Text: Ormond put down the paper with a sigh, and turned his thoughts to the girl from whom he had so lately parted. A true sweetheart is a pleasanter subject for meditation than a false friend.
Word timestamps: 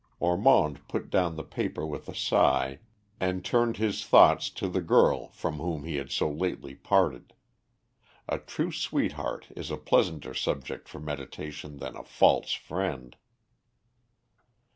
Ormond 0.19 0.87
put 0.87 1.11
down 1.11 1.35
the 1.35 1.43
paper 1.43 1.85
with 1.85 2.09
a 2.09 2.15
sigh, 2.15 2.79
and 3.19 3.45
turned 3.45 3.77
his 3.77 4.03
thoughts 4.03 4.49
to 4.49 4.67
the 4.67 4.81
girl 4.81 5.27
from 5.29 5.59
whom 5.59 5.83
he 5.83 5.97
had 5.97 6.09
so 6.09 6.27
lately 6.27 6.73
parted. 6.73 7.33
A 8.27 8.39
true 8.39 8.71
sweetheart 8.71 9.49
is 9.55 9.69
a 9.69 9.77
pleasanter 9.77 10.33
subject 10.33 10.89
for 10.89 10.99
meditation 10.99 11.77
than 11.77 11.95
a 11.95 12.01
false 12.03 12.51
friend. 12.53 13.15